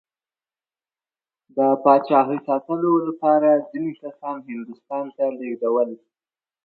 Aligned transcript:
د 1.55 1.57
پاچایۍ 1.83 2.39
ساتلو 2.47 2.93
لپاره 3.07 3.49
ځینې 3.69 3.91
کسان 4.01 4.37
هندوستان 4.49 5.05
ته 5.15 5.23
ولېږدول. 5.31 5.89